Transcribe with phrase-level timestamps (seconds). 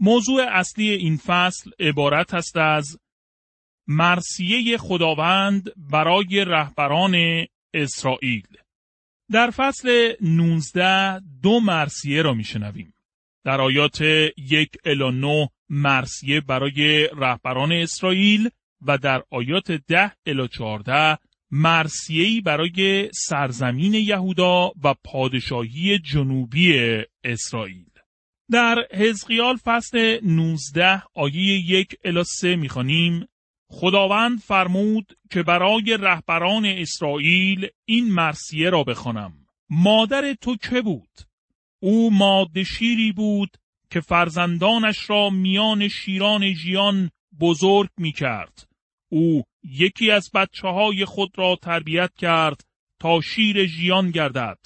[0.00, 2.98] موضوع اصلی این فصل عبارت است از
[3.86, 7.14] مرسیه خداوند برای رهبران
[7.74, 8.46] اسرائیل.
[9.30, 12.94] در فصل 19 دو مرسیه را میشنویم.
[13.44, 14.00] در آیات
[14.36, 18.50] یک الی 9 مرسیه برای رهبران اسرائیل
[18.82, 21.18] و در آیات ده الی 14
[21.50, 27.87] مرسیهی برای سرزمین یهودا و پادشاهی جنوبی اسرائیل.
[28.50, 33.28] در حزقیال فصل 19 آیه یک الی سه می‌خوانیم
[33.70, 39.32] خداوند فرمود که برای رهبران اسرائیل این مرسیه را بخوانم.
[39.70, 41.10] مادر تو که بود؟
[41.82, 43.56] او ماده شیری بود
[43.90, 48.68] که فرزندانش را میان شیران ژیان بزرگ می کرد.
[49.10, 52.60] او یکی از بچه های خود را تربیت کرد
[53.00, 54.58] تا شیر ژیان گردد.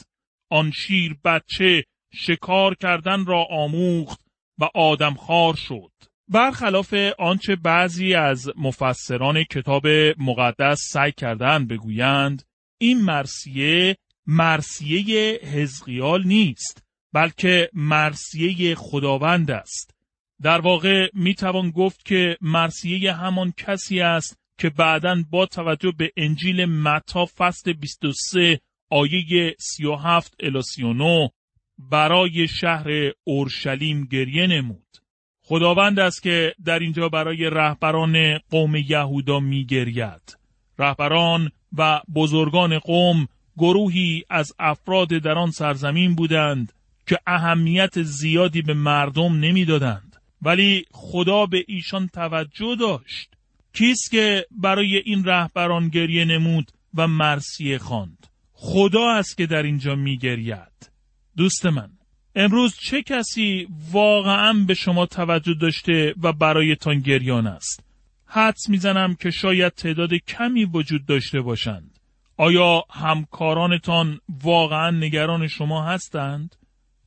[0.50, 4.20] آن شیر بچه شکار کردن را آموخت
[4.58, 5.92] و آدمخوار شد.
[6.28, 9.86] برخلاف آنچه بعضی از مفسران کتاب
[10.18, 12.42] مقدس سعی کردن بگویند
[12.78, 13.96] این مرسیه
[14.26, 19.94] مرسیه حزقیال نیست بلکه مرسیه خداوند است
[20.42, 26.12] در واقع می توان گفت که مرسیه همان کسی است که بعدا با توجه به
[26.16, 31.30] انجیل متا فصل 23 آیه 37 الی 39
[31.78, 32.88] برای شهر
[33.24, 34.98] اورشلیم گریه نمود.
[35.42, 40.36] خداوند است که در اینجا برای رهبران قوم یهودا میگرید.
[40.78, 46.72] رهبران و بزرگان قوم گروهی از افراد در آن سرزمین بودند
[47.06, 53.30] که اهمیت زیادی به مردم نمی‌دادند ولی خدا به ایشان توجه داشت
[53.72, 59.94] کیست که برای این رهبران گریه نمود و مرسیه خواند خدا است که در اینجا
[59.94, 60.91] میگرید
[61.36, 61.90] دوست من
[62.34, 67.84] امروز چه کسی واقعا به شما توجه داشته و برایتان گریان است
[68.26, 71.98] حدس می‌زنم که شاید تعداد کمی وجود داشته باشند
[72.36, 76.56] آیا همکارانتان واقعا نگران شما هستند؟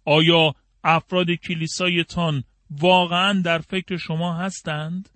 [0.05, 5.09] آیا افراد کلیسایتان واقعا در فکر شما هستند؟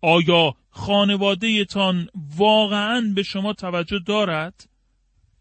[0.00, 4.67] آیا خانوادهتان واقعا به شما توجه دارد؟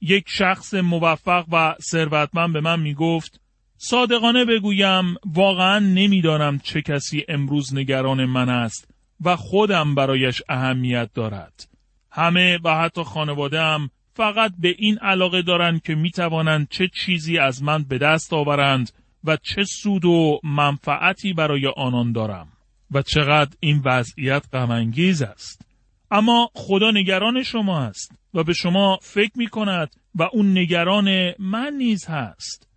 [0.02, 3.42] یک شخص موفق و ثروتمند به من می گفت
[3.78, 8.92] صادقانه بگویم واقعا نمی‌دانم چه کسی امروز نگران من است
[9.22, 11.68] و خودم برایش اهمیت دارد.
[12.12, 17.64] همه و حتی خانوادم فقط به این علاقه دارند که می توانند چه چیزی از
[17.64, 18.92] من به دست آورند
[19.24, 22.48] و چه سود و منفعتی برای آنان دارم
[22.92, 25.67] و چقدر این وضعیت غمانگیز است.
[26.12, 31.74] اما خدا نگران شما است و به شما فکر می کند و اون نگران من
[31.78, 32.68] نیز هست.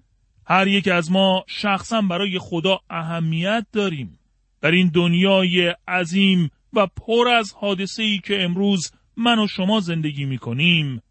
[0.46, 4.18] هر یک از ما شخصا برای خدا اهمیت داریم.
[4.60, 10.24] در این دنیای عظیم و پر از حادثه ای که امروز من و شما زندگی
[10.24, 11.02] می کنیم،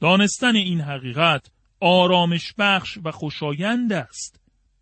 [0.00, 1.50] دانستن این حقیقت
[1.80, 4.40] آرامش بخش و خوشایند است.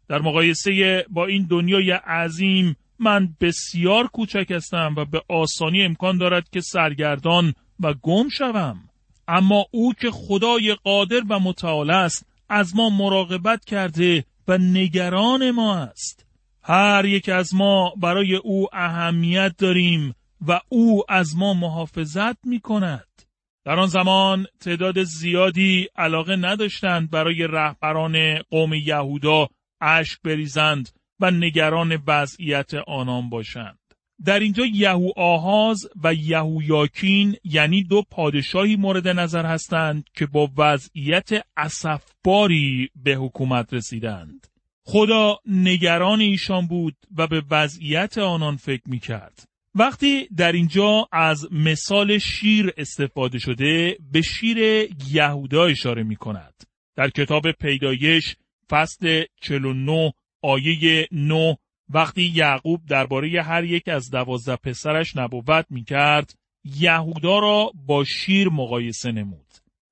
[0.08, 6.48] در مقایسه با این دنیای عظیم من بسیار کوچک هستم و به آسانی امکان دارد
[6.50, 8.88] که سرگردان و گم شوم
[9.28, 15.76] اما او که خدای قادر و متعال است از ما مراقبت کرده و نگران ما
[15.76, 16.26] است
[16.62, 20.14] هر یک از ما برای او اهمیت داریم
[20.46, 23.06] و او از ما محافظت می کند.
[23.64, 29.48] در آن زمان تعداد زیادی علاقه نداشتند برای رهبران قوم یهودا
[29.80, 30.88] اشک بریزند
[31.20, 33.78] و نگران وضعیت آنان باشند.
[34.24, 40.50] در اینجا یهو آهاز و یهو یاکین یعنی دو پادشاهی مورد نظر هستند که با
[40.56, 44.46] وضعیت اسفباری به حکومت رسیدند.
[44.82, 49.48] خدا نگران ایشان بود و به وضعیت آنان فکر می کرد.
[49.74, 54.58] وقتی در اینجا از مثال شیر استفاده شده به شیر
[55.12, 56.54] یهودا اشاره می کند.
[56.96, 58.36] در کتاب پیدایش
[58.70, 60.12] فصل 49
[60.46, 61.58] آیه 9
[61.88, 66.34] وقتی یعقوب درباره هر یک از دوازده پسرش نبوت می کرد
[66.64, 69.46] یهودا را با شیر مقایسه نمود.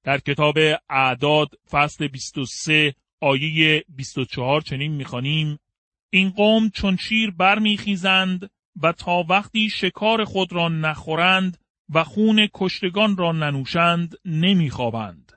[0.05, 0.55] در کتاب
[0.91, 5.59] اعداد فصل 23 آیه 24 چنین می‌خوانیم
[6.11, 8.51] این قوم چون شیر برمیخیزند
[8.83, 11.59] و تا وقتی شکار خود را نخورند
[11.95, 15.33] و خون کشتگان را ننوشند نمیخوابند.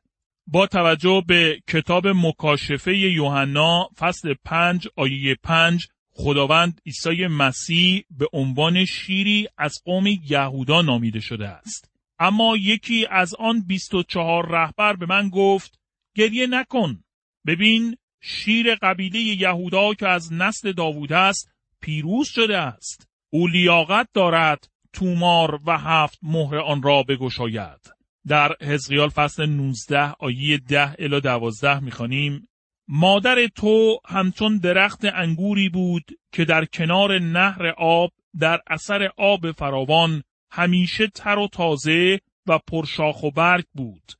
[0.47, 8.85] با توجه به کتاب مکاشفه یوحنا فصل پنج آیه پنج خداوند عیسی مسیح به عنوان
[8.85, 11.91] شیری از قوم یهودا نامیده شده است.
[12.19, 15.79] اما یکی از آن بیست و چهار رهبر به من گفت
[16.15, 17.03] گریه نکن.
[17.47, 21.51] ببین شیر قبیله یهودا که از نسل داوود است
[21.81, 23.09] پیروز شده است.
[23.29, 27.96] او لیاقت دارد تومار و هفت مهر آن را بگشاید.
[28.27, 32.47] در حزقیال فصل 19 آیه 10 الی 12 می‌خوانیم
[32.87, 40.23] مادر تو همچون درخت انگوری بود که در کنار نهر آب در اثر آب فراوان
[40.51, 44.11] همیشه تر و تازه و پرشاخ و برگ بود.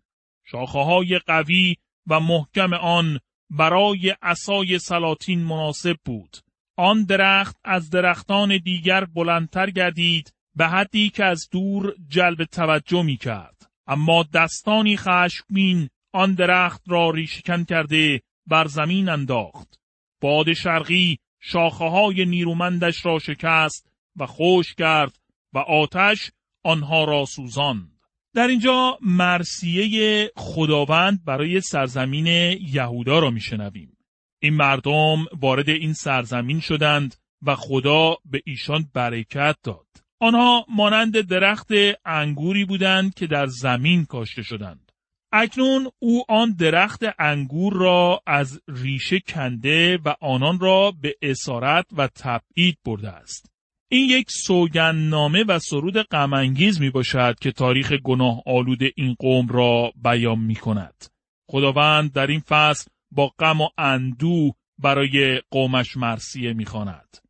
[0.51, 1.75] شاخه های قوی
[2.07, 3.19] و محکم آن
[3.49, 6.37] برای اسای سلاطین مناسب بود.
[6.77, 13.17] آن درخت از درختان دیگر بلندتر گردید به حدی که از دور جلب توجه می
[13.17, 13.56] کرد.
[13.87, 19.79] اما دستانی خشمین آن درخت را ریشکن کرده بر زمین انداخت.
[20.21, 25.17] باد شرقی شاخه های نیرومندش را شکست و خوش کرد
[25.53, 26.31] و آتش
[26.63, 27.91] آنها را سوزاند.
[28.33, 32.27] در اینجا مرسیه خداوند برای سرزمین
[32.61, 33.97] یهودا را میشنویم.
[34.39, 39.87] این مردم وارد این سرزمین شدند و خدا به ایشان برکت داد.
[40.19, 41.67] آنها مانند درخت
[42.05, 44.91] انگوری بودند که در زمین کاشته شدند.
[45.31, 52.07] اکنون او آن درخت انگور را از ریشه کنده و آنان را به اسارت و
[52.07, 53.51] تبعید برده است.
[53.91, 59.91] این یک سوگندنامه و سرود غمانگیز می باشد که تاریخ گناه آلود این قوم را
[60.03, 61.05] بیان می کند.
[61.49, 67.26] خداوند در این فصل با غم و اندو برای قومش مرسیه می خاند.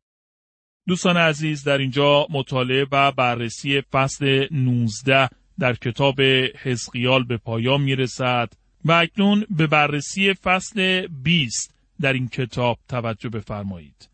[0.88, 6.20] دوستان عزیز در اینجا مطالعه و بررسی فصل 19 در کتاب
[6.62, 8.52] حزقیال به پایان می رسد
[8.84, 14.08] و اکنون به بررسی فصل 20 در این کتاب توجه بفرمایید.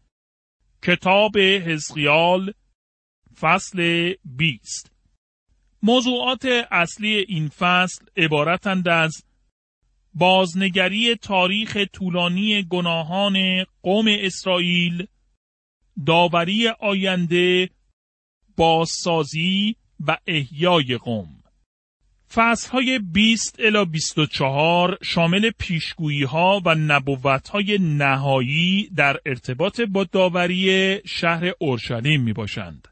[0.83, 2.53] کتاب حزقیال
[3.41, 4.93] فصل 20
[5.83, 9.25] موضوعات اصلی این فصل عبارتند از
[10.15, 15.07] بازنگری تاریخ طولانی گناهان قوم اسرائیل
[16.07, 17.71] داوری آینده
[18.57, 19.77] بازسازی
[20.07, 21.29] و احیای قوم
[22.35, 30.05] فصل های 20 الی 24 شامل پیشگویی ها و نبوت های نهایی در ارتباط با
[30.05, 32.89] داوری شهر اورشلیم می باشند.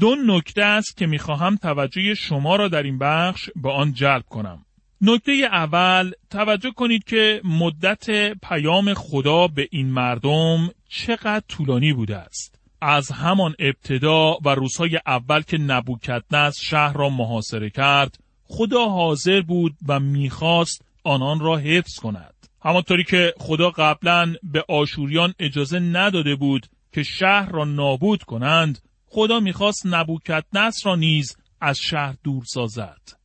[0.00, 4.24] دو نکته است که می خواهم توجه شما را در این بخش به آن جلب
[4.24, 4.64] کنم.
[5.04, 12.58] نکته اول توجه کنید که مدت پیام خدا به این مردم چقدر طولانی بوده است.
[12.80, 19.76] از همان ابتدا و روزهای اول که نبوکدنس شهر را محاصره کرد خدا حاضر بود
[19.88, 22.34] و می‌خواست آنان را حفظ کند.
[22.64, 29.40] همانطوری که خدا قبلا به آشوریان اجازه نداده بود که شهر را نابود کنند خدا
[29.40, 33.21] می‌خواست نبوکدنس را نیز از شهر دور سازد.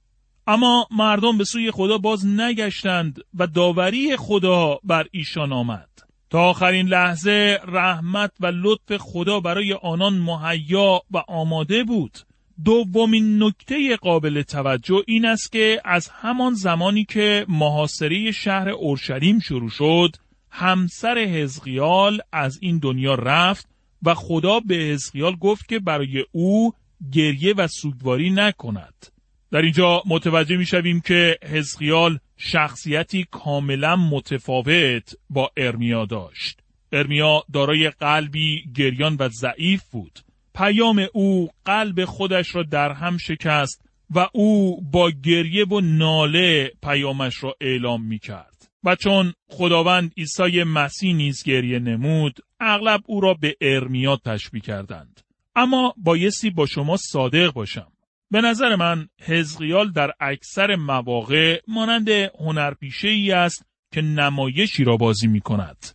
[0.48, 5.90] اما مردم به سوی خدا باز نگشتند و داوری خدا بر ایشان آمد.
[6.30, 12.18] تا آخرین لحظه رحمت و لطف خدا برای آنان مهیا و آماده بود.
[12.66, 19.70] دومین نکته قابل توجه این است که از همان زمانی که محاصره شهر اورشلیم شروع
[19.70, 20.16] شد
[20.52, 23.68] همسر حزقیال از این دنیا رفت
[24.04, 26.74] و خدا به حزقیال گفت که برای او
[27.12, 29.17] گریه و سوگواری نکند.
[29.52, 36.60] در اینجا متوجه می شویم که حزقیال شخصیتی کاملا متفاوت با ارمیا داشت.
[36.92, 40.20] ارمیا دارای قلبی گریان و ضعیف بود.
[40.56, 47.44] پیام او قلب خودش را در هم شکست و او با گریه و ناله پیامش
[47.44, 48.70] را اعلام می کرد.
[48.84, 55.22] و چون خداوند عیسی مسیح نیز گریه نمود، اغلب او را به ارمیا تشبیه کردند.
[55.56, 57.92] اما بایستی با شما صادق باشم.
[58.32, 65.28] به نظر من حزقیال در اکثر مواقع مانند هنرپیشه ای است که نمایشی را بازی
[65.28, 65.86] می کند.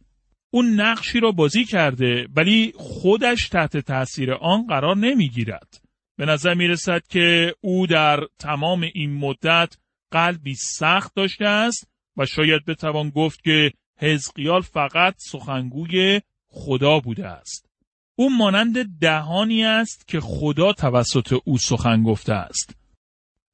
[0.51, 5.81] اون نقشی را بازی کرده ولی خودش تحت تاثیر آن قرار نمی گیرد.
[6.17, 9.77] به نظر می رسد که او در تمام این مدت
[10.11, 17.72] قلبی سخت داشته است و شاید بتوان گفت که حزقیال فقط سخنگوی خدا بوده است.
[18.17, 22.77] او مانند دهانی است که خدا توسط او سخن گفته است.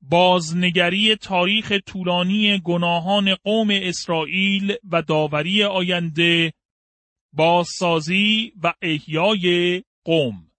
[0.02, 6.52] بازنگری تاریخ طولانی گناهان قوم اسرائیل و داوری آینده
[7.32, 10.50] بازسازی و احیای قوم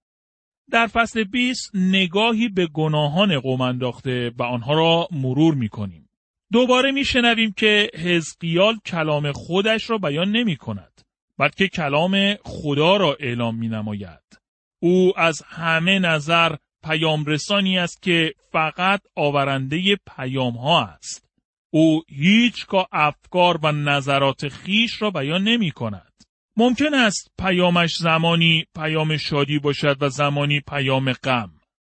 [0.71, 6.09] در فصل 20 نگاهی به گناهان قوم انداخته و آنها را مرور می کنیم.
[6.51, 11.01] دوباره می شنویم که حزقیال کلام خودش را بیان نمی کند
[11.39, 14.39] بلکه کلام خدا را اعلام می نماید.
[14.81, 21.25] او از همه نظر پیام رسانی است که فقط آورنده پیام ها است.
[21.73, 26.13] او هیچگاه افکار و نظرات خیش را بیان نمی کند.
[26.57, 31.51] ممکن است پیامش زمانی پیام شادی باشد و زمانی پیام غم.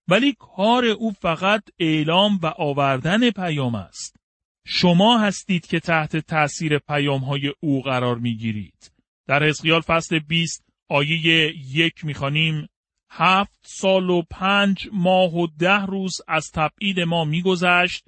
[0.08, 4.16] ولی کار او فقط اعلام و آوردن پیام است.
[4.66, 8.93] شما هستید که تحت تأثیر پیام های او قرار می گیرید.
[9.28, 12.68] در حزقیال فصل 20 آیه یک می‌خوانیم
[13.10, 18.06] هفت سال و پنج ماه و ده روز از تبعید ما میگذشت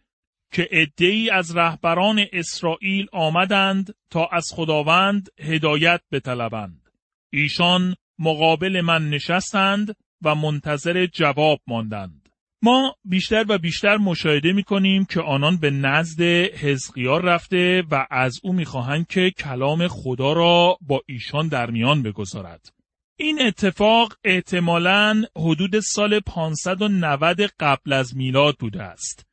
[0.52, 6.90] که ای از رهبران اسرائیل آمدند تا از خداوند هدایت بطلبند.
[7.34, 12.25] ایشان مقابل من نشستند و منتظر جواب ماندند.
[12.66, 18.40] ما بیشتر و بیشتر مشاهده می کنیم که آنان به نزد حزقیار رفته و از
[18.44, 22.74] او می‌خواهند که کلام خدا را با ایشان در میان بگذارد.
[23.18, 29.26] این اتفاق احتمالاً حدود سال 590 قبل از میلاد بوده است.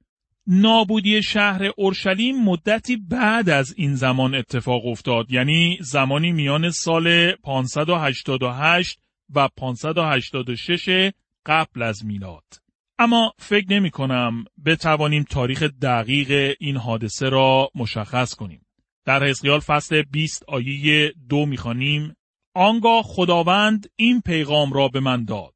[0.46, 8.98] نابودی شهر اورشلیم مدتی بعد از این زمان اتفاق افتاد یعنی زمانی میان سال 588
[9.34, 11.12] و 586
[11.46, 12.62] قبل از میلاد
[13.02, 18.66] اما فکر نمی کنم بتوانیم تاریخ دقیق این حادثه را مشخص کنیم.
[19.04, 22.14] در حزقیال فصل 20 آیه دو می‌خوانیم
[22.54, 25.54] آنگاه خداوند این پیغام را به من داد.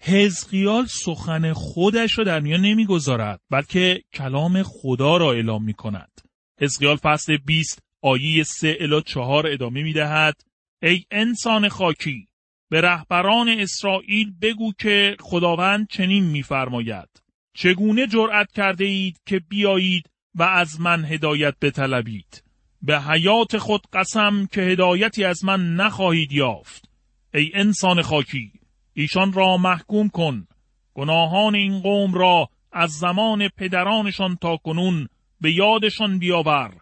[0.00, 6.20] حزقیال سخن خودش را در میان نمی‌گذارد بلکه کلام خدا را اعلام می کند.
[6.60, 10.40] حزقیال فصل 20 آیه 3 الی 4 ادامه می دهد
[10.82, 12.28] ای انسان خاکی!
[12.68, 17.08] به رهبران اسرائیل بگو که خداوند چنین میفرماید.
[17.54, 22.42] چگونه جرأت کرده اید که بیایید و از من هدایت بطلبید؟
[22.82, 26.90] به حیات خود قسم که هدایتی از من نخواهید یافت.
[27.34, 28.52] ای انسان خاکی
[28.94, 30.46] ایشان را محکوم کن.
[30.94, 35.08] گناهان این قوم را از زمان پدرانشان تا کنون
[35.40, 36.74] به یادشان بیاور.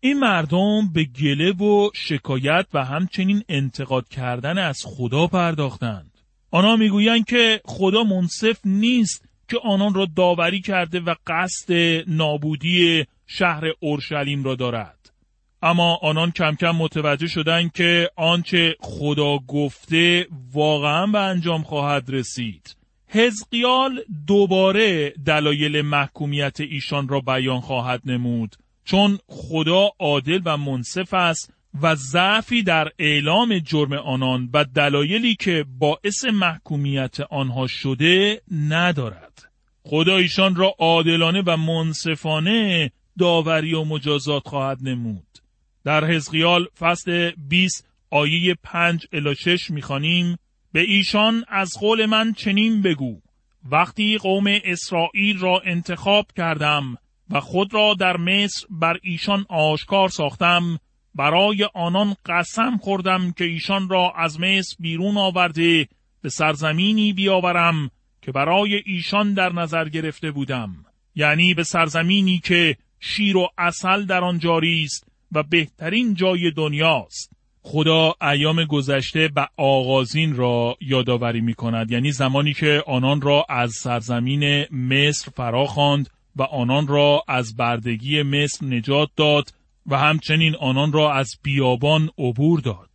[0.00, 6.18] این مردم به گله و شکایت و همچنین انتقاد کردن از خدا پرداختند.
[6.50, 11.72] آنها می‌گویند که خدا منصف نیست که آنان را داوری کرده و قصد
[12.06, 15.12] نابودی شهر اورشلیم را دارد.
[15.62, 22.76] اما آنان کم کم متوجه شدند که آنچه خدا گفته واقعا به انجام خواهد رسید.
[23.08, 28.56] حزقیال دوباره دلایل محکومیت ایشان را بیان خواهد نمود.
[28.90, 31.52] چون خدا عادل و منصف است
[31.82, 39.52] و ضعفی در اعلام جرم آنان و دلایلی که باعث محکومیت آنها شده ندارد.
[39.82, 45.38] خدا ایشان را عادلانه و منصفانه داوری و مجازات خواهد نمود.
[45.84, 50.36] در حزقیال فصل 20 آیه 5 الی 6 می‌خوانیم
[50.72, 53.20] به ایشان از قول من چنین بگو
[53.70, 56.96] وقتی قوم اسرائیل را انتخاب کردم
[57.30, 60.78] و خود را در مصر بر ایشان آشکار ساختم.
[61.14, 65.88] برای آنان قسم خوردم که ایشان را از مصر بیرون آورده
[66.22, 67.90] به سرزمینی بیاورم
[68.22, 70.84] که برای ایشان در نظر گرفته بودم.
[71.14, 77.32] یعنی به سرزمینی که شیر و اصل در آن جاری است و بهترین جای دنیاست.
[77.62, 83.72] خدا ایام گذشته و آغازین را یادآوری می کند یعنی زمانی که آنان را از
[83.72, 89.54] سرزمین مصر فرا خواند و آنان را از بردگی مصر نجات داد
[89.86, 92.90] و همچنین آنان را از بیابان عبور داد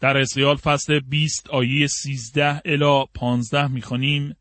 [0.00, 4.36] در اسیال فصل 20 آیه 13 الی 15 می‌خوانیم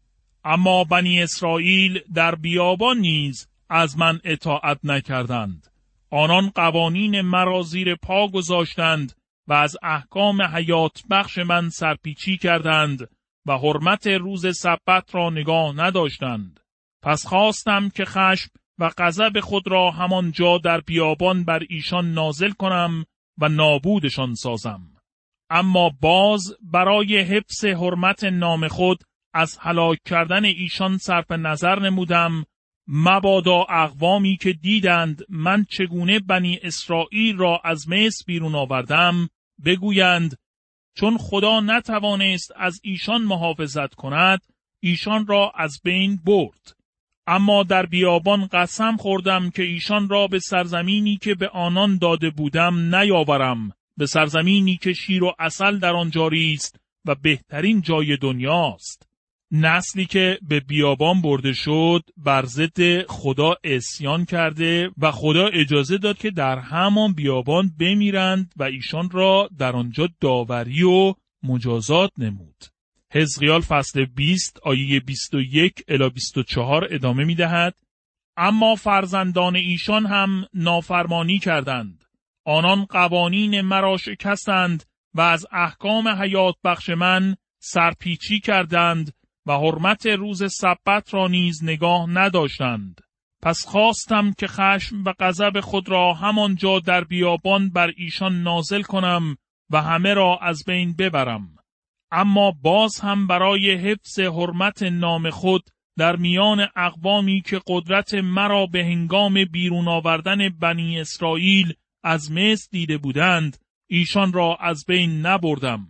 [0.45, 5.67] اما بنی اسرائیل در بیابان نیز از من اطاعت نکردند
[6.09, 9.13] آنان قوانین مرا زیر پا گذاشتند
[9.47, 13.09] و از احکام حیات بخش من سرپیچی کردند
[13.45, 16.59] و حرمت روز سبت را نگاه نداشتند.
[17.03, 22.51] پس خواستم که خشم و غضب خود را همان جا در بیابان بر ایشان نازل
[22.51, 23.05] کنم
[23.37, 24.81] و نابودشان سازم.
[25.49, 32.45] اما باز برای حفظ حرمت نام خود از هلاک کردن ایشان صرف نظر نمودم
[32.87, 39.29] مبادا اقوامی که دیدند من چگونه بنی اسرائیل را از مصر بیرون آوردم
[39.65, 40.37] بگویند
[40.95, 44.41] چون خدا نتوانست از ایشان محافظت کند
[44.79, 46.82] ایشان را از بین برد
[47.27, 52.95] اما در بیابان قسم خوردم که ایشان را به سرزمینی که به آنان داده بودم
[52.95, 59.07] نیاورم به سرزمینی که شیر و اصل در آن جاری است و بهترین جای دنیاست
[59.51, 66.17] نسلی که به بیابان برده شد بر ضد خدا اسیان کرده و خدا اجازه داد
[66.17, 71.13] که در همان بیابان بمیرند و ایشان را در آنجا داوری و
[71.43, 72.72] مجازات نمود.
[73.15, 77.75] حزقیال فصل 20 آیه 21 الی 24 ادامه می دهد.
[78.37, 82.03] اما فرزندان ایشان هم نافرمانی کردند.
[82.45, 89.13] آنان قوانین مرا شکستند و از احکام حیات بخش من سرپیچی کردند
[89.45, 93.01] و حرمت روز سبت را نیز نگاه نداشتند.
[93.41, 99.37] پس خواستم که خشم و غضب خود را همانجا در بیابان بر ایشان نازل کنم
[99.69, 101.55] و همه را از بین ببرم.
[102.15, 108.83] اما باز هم برای حفظ حرمت نام خود در میان اقوامی که قدرت مرا به
[108.85, 113.57] هنگام بیرون آوردن بنی اسرائیل از مصر دیده بودند
[113.89, 115.87] ایشان را از بین نبردم.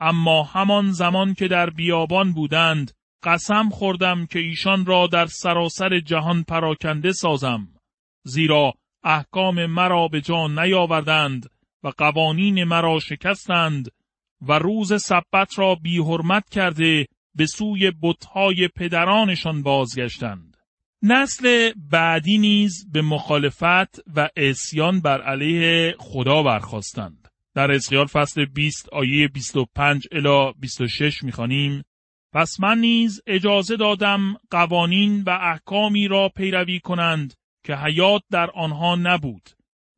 [0.00, 6.42] اما همان زمان که در بیابان بودند قسم خوردم که ایشان را در سراسر جهان
[6.42, 7.68] پراکنده سازم.
[8.24, 8.74] زیرا
[9.04, 11.50] احکام مرا به جا نیاوردند
[11.82, 13.90] و قوانین مرا شکستند
[14.40, 20.56] و روز سبت را بی حرمت کرده به سوی بتهای پدرانشان بازگشتند.
[21.02, 27.28] نسل بعدی نیز به مخالفت و اسیان بر علیه خدا برخواستند.
[27.54, 31.84] در اسقیال فصل 20 آیه 25 الی 26 می‌خوانیم
[32.32, 38.96] پس من نیز اجازه دادم قوانین و احکامی را پیروی کنند که حیات در آنها
[38.96, 39.50] نبود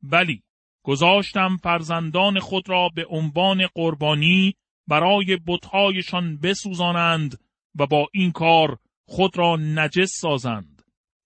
[0.03, 0.43] ولی
[0.83, 4.55] گذاشتم فرزندان خود را به عنوان قربانی
[4.87, 7.39] برای بتهایشان بسوزانند
[7.79, 10.81] و با این کار خود را نجس سازند.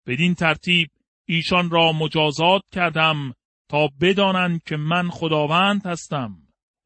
[0.07, 0.89] بدین ترتیب
[1.27, 3.33] ایشان را مجازات کردم
[3.69, 6.37] تا بدانند که من خداوند هستم.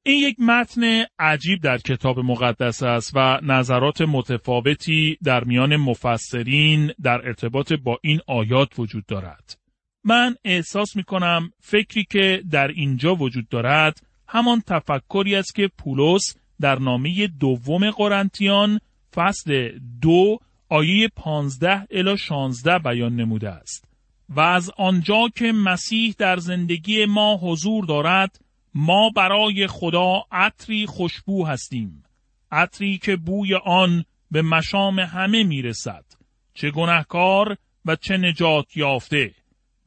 [0.06, 7.28] این یک متن عجیب در کتاب مقدس است و نظرات متفاوتی در میان مفسرین در
[7.28, 9.58] ارتباط با این آیات وجود دارد.
[10.04, 16.36] من احساس می کنم فکری که در اینجا وجود دارد همان تفکری است که پولس
[16.62, 18.80] در نامه دوم قرنتیان
[19.16, 23.86] فصل دو آیه پانزده الی شانزده بیان نموده است
[24.30, 28.42] و از آنجا که مسیح در زندگی ما حضور دارد
[28.74, 32.04] ما برای خدا عطری خوشبو هستیم
[32.52, 36.06] عطری که بوی آن به مشام همه می‌رسد
[36.54, 39.34] چه گناهکار و چه نجات یافته.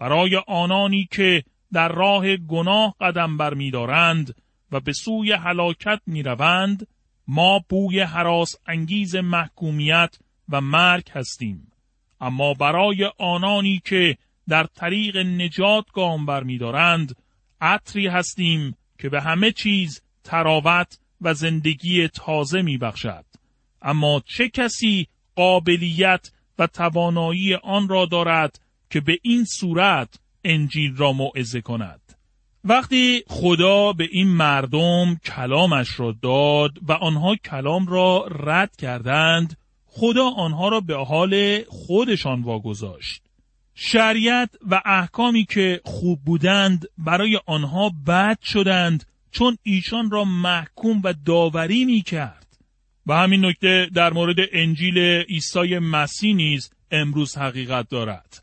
[0.02, 4.34] برای آنانی که در راه گناه قدم برمیدارند
[4.72, 6.86] و به سوی هلاکت می‌روند
[7.28, 11.72] ما بوی حراس انگیز محکومیت و مرگ هستیم
[12.20, 14.16] اما برای آنانی که
[14.48, 17.16] در طریق نجات گام برمیدارند
[17.60, 23.24] عطری هستیم که به همه چیز تراوت و زندگی تازه می بخشد.
[23.82, 28.61] اما چه کسی قابلیت و توانایی آن را دارد
[28.92, 32.00] که به این صورت انجیل را موعظه کند.
[32.64, 40.30] وقتی خدا به این مردم کلامش را داد و آنها کلام را رد کردند خدا
[40.30, 43.22] آنها را به حال خودشان واگذاشت.
[43.74, 51.14] شریعت و احکامی که خوب بودند برای آنها بد شدند چون ایشان را محکوم و
[51.26, 52.46] داوری می کرد
[53.06, 58.41] و همین نکته در مورد انجیل عیسی مسیح نیز امروز حقیقت دارد.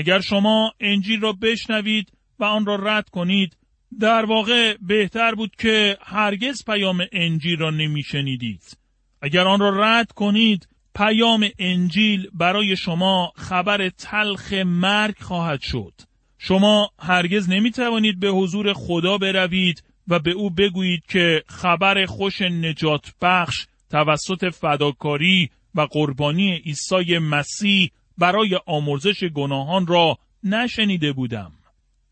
[0.00, 3.56] اگر شما انجیل را بشنوید و آن را رد کنید
[4.00, 8.78] در واقع بهتر بود که هرگز پیام انجیل را نمیشنیدید.
[9.22, 15.92] اگر آن را رد کنید پیام انجیل برای شما خبر تلخ مرگ خواهد شد.
[16.38, 22.42] شما هرگز نمی توانید به حضور خدا بروید و به او بگویید که خبر خوش
[22.42, 31.52] نجات بخش توسط فداکاری و قربانی عیسی مسیح برای آمرزش گناهان را نشنیده بودم.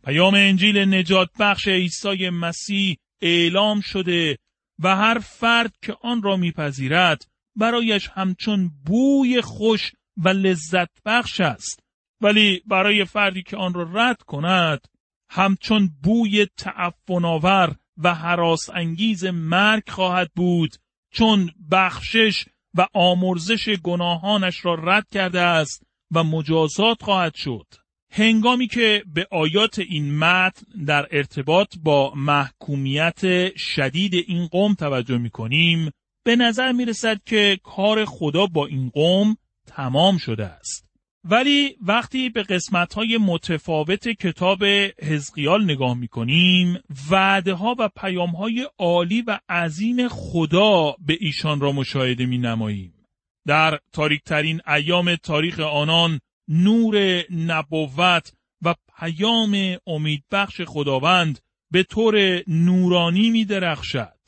[0.04, 4.38] پیام انجیل نجات بخش عیسی مسیح اعلام شده
[4.78, 7.22] و هر فرد که آن را میپذیرد
[7.56, 11.82] برایش همچون بوی خوش و لذت بخش است
[12.20, 14.88] ولی برای فردی که آن را رد کند
[15.30, 20.74] همچون بوی تعفناور و حراس انگیز مرگ خواهد بود
[21.12, 22.44] چون بخشش
[22.74, 27.66] و آمرزش گناهانش را رد کرده است و مجازات خواهد شد.
[28.10, 35.30] هنگامی که به آیات این متن در ارتباط با محکومیت شدید این قوم توجه می
[35.30, 35.90] کنیم
[36.24, 40.88] به نظر می رسد که کار خدا با این قوم تمام شده است.
[41.24, 44.64] ولی وقتی به قسمت های متفاوت کتاب
[45.02, 46.78] حزقیال نگاه می کنیم
[47.10, 52.97] وعده ها و پیام های عالی و عظیم خدا به ایشان را مشاهده می نماییم.
[53.46, 63.44] در تاریکترین ایام تاریخ آنان نور نبوت و پیام امیدبخش خداوند به طور نورانی می
[63.44, 64.18] درخشد.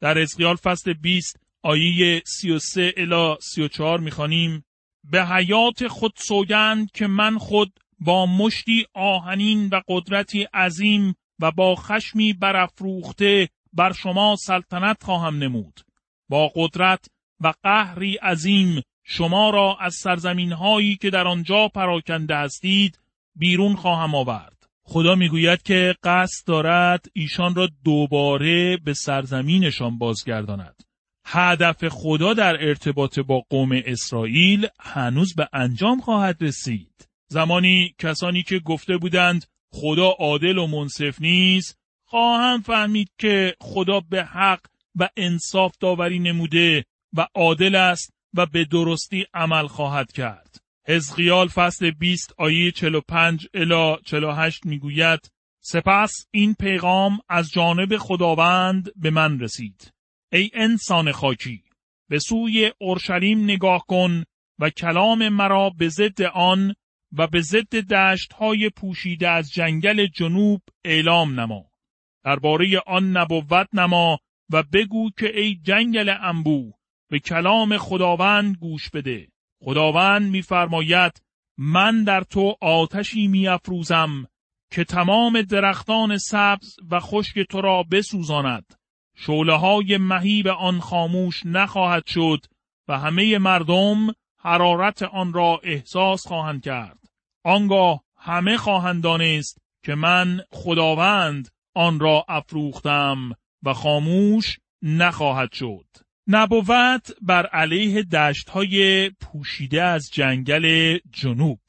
[0.00, 4.64] در ازقیال فصل 20 آیه 33 الی 34 می‌خوانیم
[5.04, 11.74] به حیات خود سوگند که من خود با مشتی آهنین و قدرتی عظیم و با
[11.74, 15.80] خشمی برافروخته بر شما سلطنت خواهم نمود
[16.28, 17.06] با قدرت
[17.40, 22.98] و قهری عظیم شما را از سرزمین هایی که در آنجا پراکنده هستید
[23.36, 24.68] بیرون خواهم آورد.
[24.82, 30.82] خدا می‌گوید که قصد دارد ایشان را دوباره به سرزمینشان بازگرداند.
[31.24, 37.08] هدف خدا در ارتباط با قوم اسرائیل هنوز به انجام خواهد رسید.
[37.28, 44.24] زمانی کسانی که گفته بودند خدا عادل و منصف نیست خواهم فهمید که خدا به
[44.24, 44.60] حق
[44.96, 46.84] و انصاف داوری نموده
[47.16, 50.56] و عادل است و به درستی عمل خواهد کرد.
[50.86, 55.20] حزقیال فصل 20 آیه 45 الی 48 می‌گوید
[55.62, 59.92] سپس این پیغام از جانب خداوند به من رسید.
[60.32, 61.64] ای انسان خاکی
[62.08, 64.24] به سوی اورشلیم نگاه کن
[64.58, 66.74] و کلام مرا به ضد آن
[67.12, 71.70] و به ضد دشت های پوشیده از جنگل جنوب اعلام نما.
[72.24, 74.18] درباره آن نبوت نما
[74.52, 76.72] و بگو که ای جنگل انبو
[77.10, 79.28] به کلام خداوند گوش بده.
[79.64, 81.22] خداوند میفرماید
[81.58, 84.26] من در تو آتشی میافروزم
[84.72, 88.74] که تمام درختان سبز و خشک تو را بسوزاند.
[89.16, 92.40] شوله های مهیب آن خاموش نخواهد شد
[92.88, 96.98] و همه مردم حرارت آن را احساس خواهند کرد.
[97.44, 105.86] آنگاه همه خواهند دانست که من خداوند آن را افروختم و خاموش نخواهد شد.
[106.32, 111.60] نبوت بر علیه دشت های پوشیده از جنگل جنوب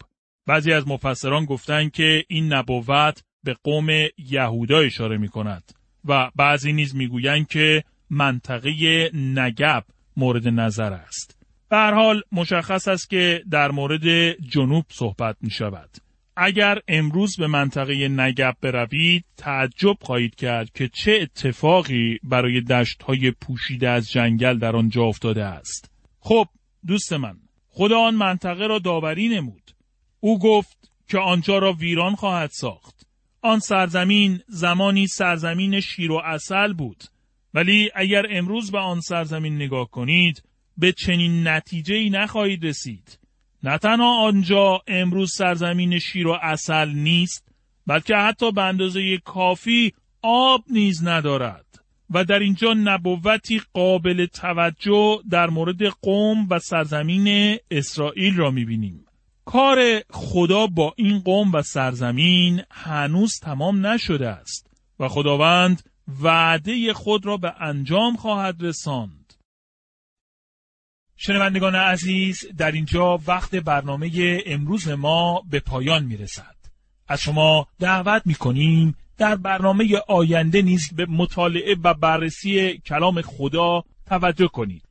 [0.48, 5.72] بعضی از مفسران گفتند که این نبوت به قوم یهودا اشاره می کند
[6.06, 8.72] و بعضی نیز می‌گویند که منطقه
[9.14, 9.84] نگب
[10.18, 11.38] مورد نظر است.
[11.70, 15.90] به حال مشخص است که در مورد جنوب صحبت می شود.
[16.38, 23.32] اگر امروز به منطقه نگب بروید تعجب خواهید کرد که چه اتفاقی برای دشت های
[23.32, 25.92] پوشیده از جنگل در آنجا افتاده است.
[26.20, 26.48] خب
[26.88, 27.38] دوست من
[27.70, 29.72] خدا آن منطقه را داوری نمود.
[30.20, 33.08] او گفت که آنجا را ویران خواهد ساخت.
[33.42, 37.04] آن سرزمین زمانی سرزمین شیر و اصل بود.
[37.54, 40.44] ولی اگر امروز به آن سرزمین نگاه کنید
[40.78, 43.21] به چنین نتیجه ای نخواهید رسید.
[43.64, 47.48] نه تنها آنجا امروز سرزمین شیر و اصل نیست
[47.88, 51.66] بلکه حتی به اندازه کافی آب نیز ندارد
[52.10, 59.06] و در اینجا نبوتی قابل توجه در مورد قوم و سرزمین اسرائیل را می‌بینیم.
[59.46, 64.68] کار خدا با این قوم و سرزمین هنوز تمام نشده است
[65.00, 65.84] و خداوند
[66.22, 69.21] وعده خود را به انجام خواهد رساند.
[71.24, 76.56] شنوندگان عزیز در اینجا وقت برنامه امروز ما به پایان می رسد.
[77.08, 83.84] از شما دعوت می کنیم در برنامه آینده نیز به مطالعه و بررسی کلام خدا
[84.06, 84.84] توجه کنید.